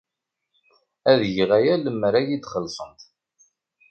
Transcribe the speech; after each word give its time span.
Ad 1.11 1.21
geɣ 1.35 1.49
aya 1.57 1.75
lemmer 1.77 2.13
ad 2.19 2.25
iyi-d-xellṣent. 2.27 3.01